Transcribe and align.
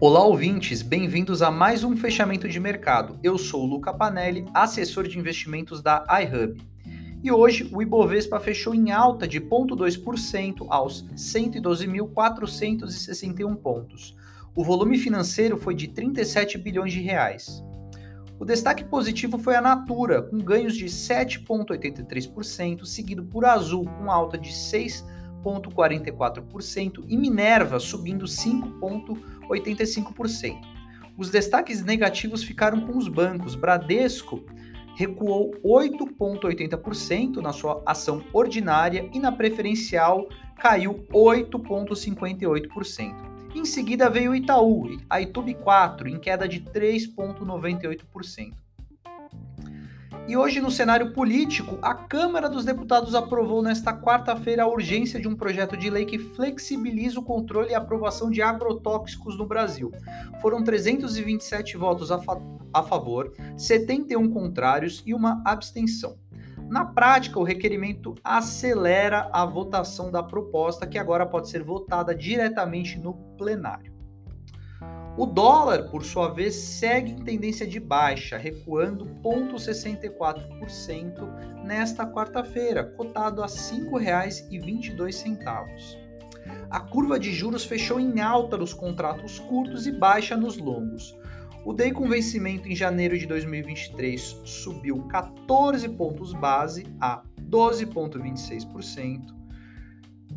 Olá, 0.00 0.22
ouvintes, 0.22 0.80
bem-vindos 0.80 1.42
a 1.42 1.50
mais 1.50 1.82
um 1.82 1.96
fechamento 1.96 2.48
de 2.48 2.60
mercado. 2.60 3.18
Eu 3.20 3.36
sou 3.36 3.64
o 3.64 3.66
Luca 3.66 3.92
Panelli, 3.92 4.46
assessor 4.54 5.08
de 5.08 5.18
investimentos 5.18 5.82
da 5.82 6.06
iHub. 6.22 6.62
E 7.20 7.32
hoje 7.32 7.68
o 7.72 7.82
Ibovespa 7.82 8.38
fechou 8.38 8.72
em 8.72 8.92
alta 8.92 9.26
de 9.26 9.40
0,2% 9.40 10.66
aos 10.68 11.04
112.461 11.16 13.56
pontos. 13.56 14.16
O 14.54 14.62
volume 14.62 14.96
financeiro 14.98 15.58
foi 15.58 15.74
de 15.74 15.88
37 15.88 16.58
bilhões 16.58 16.92
de 16.92 17.00
reais. 17.00 17.60
O 18.38 18.44
destaque 18.44 18.84
positivo 18.84 19.36
foi 19.36 19.56
a 19.56 19.60
Natura, 19.60 20.22
com 20.22 20.38
ganhos 20.38 20.76
de 20.76 20.86
7,83%, 20.86 22.84
seguido 22.84 23.24
por 23.24 23.44
Azul, 23.44 23.84
com 23.84 24.12
alta 24.12 24.38
de 24.38 24.52
6,44%, 25.42 27.04
e 27.08 27.16
Minerva 27.16 27.80
subindo 27.80 28.26
5,85%. 28.26 30.60
Os 31.16 31.30
destaques 31.30 31.82
negativos 31.84 32.44
ficaram 32.44 32.82
com 32.82 32.94
os 32.96 33.08
bancos. 33.08 33.54
Bradesco 33.54 34.44
recuou 34.94 35.52
8,80% 35.64 37.36
na 37.36 37.52
sua 37.52 37.82
ação 37.86 38.22
ordinária 38.32 39.08
e 39.12 39.18
na 39.18 39.32
preferencial 39.32 40.28
caiu 40.56 41.06
8,58%. 41.12 43.28
Em 43.54 43.64
seguida 43.64 44.10
veio 44.10 44.32
o 44.32 44.34
Itaú, 44.34 44.98
a 45.08 45.18
Itube 45.20 45.54
4, 45.54 46.08
em 46.08 46.18
queda 46.18 46.46
de 46.46 46.60
3,98%. 46.60 48.67
E 50.28 50.36
hoje, 50.36 50.60
no 50.60 50.70
cenário 50.70 51.14
político, 51.14 51.78
a 51.80 51.94
Câmara 51.94 52.50
dos 52.50 52.62
Deputados 52.62 53.14
aprovou 53.14 53.62
nesta 53.62 53.98
quarta-feira 53.98 54.62
a 54.62 54.68
urgência 54.68 55.18
de 55.18 55.26
um 55.26 55.34
projeto 55.34 55.74
de 55.74 55.88
lei 55.88 56.04
que 56.04 56.18
flexibiliza 56.18 57.18
o 57.18 57.22
controle 57.22 57.70
e 57.70 57.74
aprovação 57.74 58.30
de 58.30 58.42
agrotóxicos 58.42 59.38
no 59.38 59.46
Brasil. 59.46 59.90
Foram 60.42 60.62
327 60.62 61.78
votos 61.78 62.12
a, 62.12 62.18
fa 62.18 62.38
a 62.74 62.82
favor, 62.82 63.32
71 63.56 64.28
contrários 64.28 65.02
e 65.06 65.14
uma 65.14 65.42
abstenção. 65.46 66.18
Na 66.68 66.84
prática, 66.84 67.40
o 67.40 67.42
requerimento 67.42 68.14
acelera 68.22 69.30
a 69.32 69.46
votação 69.46 70.10
da 70.10 70.22
proposta, 70.22 70.86
que 70.86 70.98
agora 70.98 71.24
pode 71.24 71.48
ser 71.48 71.62
votada 71.62 72.14
diretamente 72.14 72.98
no 72.98 73.14
plenário. 73.38 73.97
O 75.18 75.26
dólar, 75.26 75.90
por 75.90 76.02
sua 76.04 76.28
vez, 76.28 76.54
segue 76.54 77.10
em 77.10 77.24
tendência 77.24 77.66
de 77.66 77.80
baixa, 77.80 78.38
recuando 78.38 79.04
0,64% 79.20 81.64
nesta 81.64 82.06
quarta-feira, 82.06 82.84
cotado 82.84 83.42
a 83.42 83.46
R$ 83.46 83.52
5,22. 83.52 85.98
A 86.70 86.78
curva 86.78 87.18
de 87.18 87.32
juros 87.32 87.64
fechou 87.64 87.98
em 87.98 88.20
alta 88.20 88.56
nos 88.56 88.72
contratos 88.72 89.40
curtos 89.40 89.88
e 89.88 89.92
baixa 89.92 90.36
nos 90.36 90.56
longos. 90.56 91.18
O 91.64 91.72
DEI 91.72 91.90
com 91.90 92.08
vencimento 92.08 92.68
em 92.68 92.76
janeiro 92.76 93.18
de 93.18 93.26
2023 93.26 94.42
subiu 94.44 95.02
14 95.08 95.88
pontos 95.88 96.32
base 96.32 96.86
a 97.00 97.24
12,26%. 97.42 99.37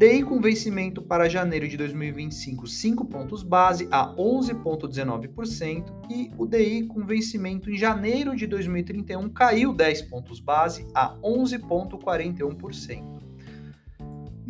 DEI 0.02 0.23
com 0.23 0.41
vencimento 0.41 0.99
para 0.99 1.30
janeiro 1.30 1.67
de 1.67 1.77
2025, 1.77 2.66
5 2.66 3.05
pontos 3.05 3.44
base 3.44 3.88
a 3.91 4.11
11,19%, 4.16 5.94
e 6.09 6.31
o 6.39 6.47
DI 6.47 6.88
com 6.88 7.05
vencimento 7.05 7.69
em 7.69 7.77
janeiro 7.77 8.35
de 8.35 8.47
2031 8.47 9.29
caiu 9.29 9.72
10 9.72 10.02
pontos 10.02 10.39
base 10.39 10.88
a 10.95 11.16
11,41%. 11.17 13.20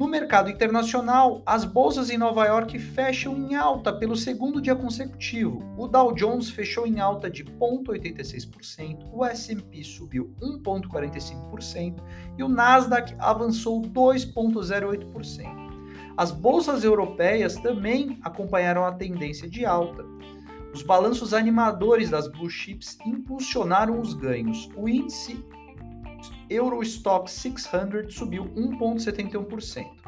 No 0.01 0.07
mercado 0.07 0.49
internacional, 0.49 1.43
as 1.45 1.63
bolsas 1.63 2.09
em 2.09 2.17
Nova 2.17 2.43
York 2.45 2.79
fecham 2.79 3.37
em 3.37 3.53
alta 3.53 3.93
pelo 3.93 4.15
segundo 4.15 4.59
dia 4.59 4.75
consecutivo. 4.75 5.63
O 5.77 5.87
Dow 5.87 6.11
Jones 6.11 6.49
fechou 6.49 6.87
em 6.87 6.99
alta 6.99 7.29
de 7.29 7.43
0,86%, 7.43 9.07
o 9.13 9.23
S&P 9.23 9.83
subiu 9.83 10.33
1,45% 10.41 12.01
e 12.35 12.41
o 12.41 12.47
Nasdaq 12.47 13.13
avançou 13.19 13.79
2,08%. 13.79 15.45
As 16.17 16.31
bolsas 16.31 16.83
europeias 16.83 17.57
também 17.57 18.17
acompanharam 18.23 18.83
a 18.83 18.93
tendência 18.93 19.47
de 19.47 19.67
alta. 19.67 20.03
Os 20.73 20.81
balanços 20.81 21.31
animadores 21.31 22.09
das 22.09 22.27
blue 22.27 22.49
chips 22.49 22.97
impulsionaram 23.05 24.01
os 24.01 24.15
ganhos. 24.15 24.67
O 24.75 24.89
índice 24.89 25.45
Eurostock 26.53 27.31
600 27.31 28.13
subiu 28.13 28.43
1,71%. 28.55 30.01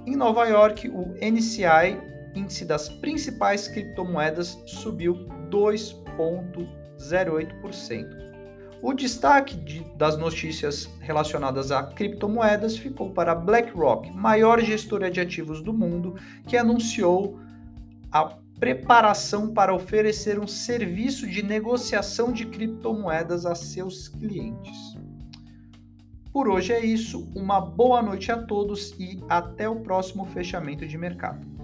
Em 0.06 0.16
Nova 0.16 0.46
York, 0.46 0.88
o 0.88 1.16
NCI, 1.20 1.98
índice 2.36 2.66
das 2.66 2.88
principais 2.88 3.68
criptomoedas, 3.68 4.62
subiu 4.68 5.26
2,08%. 5.50 8.31
O 8.82 8.94
destaque 8.94 9.56
de, 9.58 9.82
das 9.96 10.18
notícias 10.18 10.90
relacionadas 11.00 11.72
a 11.72 11.84
criptomoedas 11.84 12.76
ficou 12.76 13.12
para 13.12 13.34
a 13.34 13.36
BlackRock, 13.36 14.10
maior 14.12 14.60
gestora 14.60 15.12
de 15.12 15.20
ativos 15.20 15.62
do 15.62 15.72
mundo, 15.72 16.16
que 16.48 16.58
anunciou 16.58 17.40
a 18.12 18.38
preparação 18.60 19.54
para 19.54 19.74
oferecer 19.74 20.40
um 20.40 20.48
serviço 20.48 21.28
de 21.28 21.44
negociação 21.44 22.32
de 22.32 22.48
criptomoedas 22.48 23.46
a 23.46 23.54
seus 23.54 24.08
clientes. 24.08 24.98
Por 26.34 26.48
hoje 26.48 26.74
é 26.74 26.84
isso, 26.84 27.30
uma 27.36 27.62
boa 27.62 28.02
noite 28.02 28.32
a 28.32 28.42
todos 28.42 28.96
e 29.00 29.22
até 29.30 29.70
o 29.70 29.82
próximo 29.82 30.26
fechamento 30.26 30.88
de 30.88 30.98
mercado. 30.98 31.61